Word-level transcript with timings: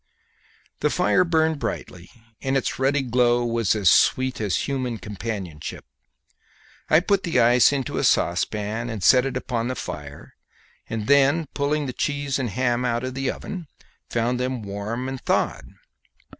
The 0.79 0.89
fire 0.89 1.23
burned 1.23 1.59
brightly, 1.59 2.09
and 2.41 2.57
its 2.57 2.79
ruddy 2.79 3.03
glow 3.03 3.45
was 3.45 3.69
sweet 3.91 4.41
as 4.41 4.67
human 4.67 4.97
companionship. 4.97 5.85
I 6.89 7.01
put 7.01 7.21
the 7.21 7.39
ice 7.39 7.71
into 7.71 7.99
a 7.99 8.03
saucepan 8.03 8.89
and 8.89 9.03
set 9.03 9.27
it 9.27 9.37
upon 9.37 9.67
the 9.67 9.75
fire, 9.75 10.33
and 10.89 11.05
then 11.05 11.45
pulling 11.53 11.85
the 11.85 11.93
cheese 11.93 12.39
and 12.39 12.49
ham 12.49 12.83
out 12.83 13.03
of 13.03 13.13
the 13.13 13.29
oven 13.29 13.67
found 14.09 14.39
them 14.39 14.63
warm 14.63 15.07
and 15.07 15.21
thawed. 15.21 15.67